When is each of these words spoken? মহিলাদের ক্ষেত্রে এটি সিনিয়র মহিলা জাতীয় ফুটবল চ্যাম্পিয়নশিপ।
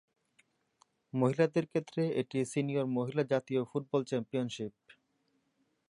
মহিলাদের 1.13 1.65
ক্ষেত্রে 1.65 2.01
এটি 2.21 2.39
সিনিয়র 2.45 2.85
মহিলা 2.97 3.23
জাতীয় 3.31 3.61
ফুটবল 3.69 4.01
চ্যাম্পিয়নশিপ। 4.03 4.73